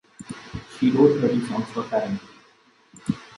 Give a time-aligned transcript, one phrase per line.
[0.75, 2.19] She wrote thirty songs for Ferrant.